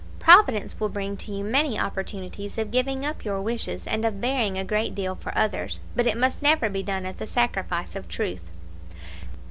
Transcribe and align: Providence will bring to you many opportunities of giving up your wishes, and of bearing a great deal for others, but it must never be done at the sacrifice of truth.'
Providence 0.17 0.79
will 0.79 0.89
bring 0.89 1.15
to 1.17 1.31
you 1.31 1.43
many 1.43 1.77
opportunities 1.77 2.57
of 2.57 2.71
giving 2.71 3.05
up 3.05 3.23
your 3.23 3.39
wishes, 3.39 3.85
and 3.85 4.03
of 4.03 4.19
bearing 4.19 4.57
a 4.57 4.65
great 4.65 4.95
deal 4.95 5.13
for 5.13 5.31
others, 5.37 5.79
but 5.95 6.07
it 6.07 6.17
must 6.17 6.41
never 6.41 6.69
be 6.71 6.81
done 6.81 7.05
at 7.05 7.19
the 7.19 7.27
sacrifice 7.27 7.95
of 7.95 8.07
truth.' 8.07 8.49